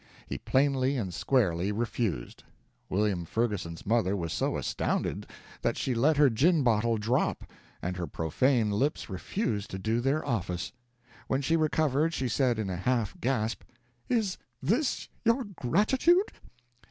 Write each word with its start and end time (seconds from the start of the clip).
He 0.25 0.39
plainly 0.39 0.97
and 0.97 1.13
squarely 1.13 1.71
refused. 1.71 2.43
William 2.89 3.23
Ferguson's 3.23 3.85
mother 3.85 4.17
was 4.17 4.33
so 4.33 4.57
astounded 4.57 5.27
that 5.61 5.77
she 5.77 5.93
let 5.93 6.17
her 6.17 6.27
gin 6.27 6.63
bottle 6.63 6.97
drop, 6.97 7.43
and 7.83 7.97
her 7.97 8.07
profane 8.07 8.71
lips 8.71 9.11
refused 9.11 9.69
to 9.69 9.77
do 9.77 9.99
their 10.01 10.25
office. 10.25 10.71
When 11.27 11.43
she 11.43 11.55
recovered 11.55 12.15
she 12.15 12.27
said 12.29 12.57
in 12.57 12.67
a 12.71 12.77
half 12.77 13.15
gasp, 13.21 13.61
"Is 14.09 14.39
this 14.59 15.07
your 15.23 15.43
gratitude? 15.55 16.31